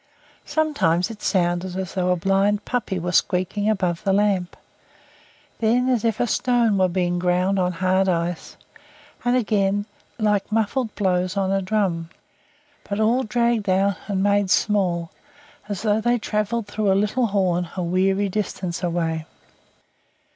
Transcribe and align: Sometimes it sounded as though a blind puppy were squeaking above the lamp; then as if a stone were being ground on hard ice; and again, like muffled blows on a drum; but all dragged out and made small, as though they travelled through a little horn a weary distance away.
Sometimes 0.47 1.11
it 1.11 1.21
sounded 1.21 1.75
as 1.77 1.93
though 1.93 2.09
a 2.09 2.15
blind 2.15 2.65
puppy 2.65 2.97
were 2.97 3.11
squeaking 3.11 3.69
above 3.69 4.03
the 4.03 4.11
lamp; 4.13 4.57
then 5.59 5.87
as 5.89 6.03
if 6.03 6.19
a 6.19 6.25
stone 6.25 6.75
were 6.79 6.87
being 6.87 7.19
ground 7.19 7.59
on 7.59 7.71
hard 7.73 8.09
ice; 8.09 8.57
and 9.23 9.35
again, 9.37 9.85
like 10.17 10.51
muffled 10.51 10.95
blows 10.95 11.37
on 11.37 11.51
a 11.51 11.61
drum; 11.61 12.09
but 12.89 12.99
all 12.99 13.21
dragged 13.21 13.69
out 13.69 13.93
and 14.07 14.23
made 14.23 14.49
small, 14.49 15.11
as 15.69 15.83
though 15.83 16.01
they 16.01 16.17
travelled 16.17 16.65
through 16.65 16.91
a 16.91 16.95
little 16.97 17.27
horn 17.27 17.69
a 17.77 17.83
weary 17.83 18.27
distance 18.27 18.81
away. 18.81 19.27